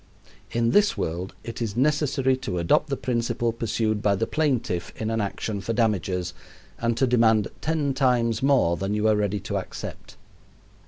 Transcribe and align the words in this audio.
In 0.49 0.71
this 0.71 0.97
world 0.97 1.35
it 1.43 1.61
is 1.61 1.77
necessary 1.77 2.35
to 2.37 2.57
adopt 2.57 2.89
the 2.89 2.97
principle 2.97 3.51
pursued 3.53 4.01
by 4.01 4.15
the 4.15 4.25
plaintiff 4.25 4.91
in 4.99 5.11
an 5.11 5.21
action 5.21 5.61
for 5.61 5.73
damages, 5.73 6.33
and 6.79 6.97
to 6.97 7.05
demand 7.05 7.49
ten 7.61 7.93
times 7.93 8.41
more 8.41 8.75
than 8.77 8.95
you 8.95 9.07
are 9.07 9.15
ready 9.15 9.39
to 9.41 9.57
accept. 9.57 10.15